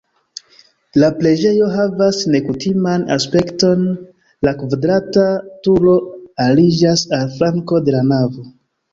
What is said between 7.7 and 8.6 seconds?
de la navo.